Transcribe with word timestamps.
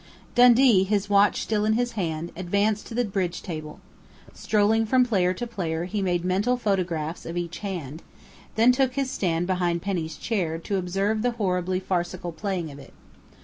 Dundee, 0.33 0.83
his 0.83 1.11
watch 1.11 1.43
still 1.43 1.63
in 1.63 1.73
his 1.73 1.91
hand, 1.91 2.31
advanced 2.35 2.87
to 2.87 2.95
the 2.95 3.05
bridge 3.05 3.43
table. 3.43 3.79
Strolling 4.33 4.83
from 4.87 5.05
player 5.05 5.31
to 5.35 5.45
player 5.45 5.83
he 5.85 6.01
made 6.01 6.25
mental 6.25 6.57
photographs 6.57 7.23
of 7.23 7.37
each 7.37 7.59
hand, 7.59 8.01
then 8.55 8.71
took 8.71 8.93
his 8.95 9.11
stand 9.11 9.45
behind 9.45 9.83
Penny's 9.83 10.17
chair 10.17 10.57
to 10.57 10.77
observe 10.77 11.21
the 11.21 11.33
horribly 11.37 11.79
farcical 11.79 12.31
playing 12.31 12.71
of 12.71 12.79
it. 12.79 12.95